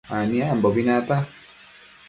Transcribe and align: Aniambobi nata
Aniambobi 0.19 0.81
nata 0.87 1.15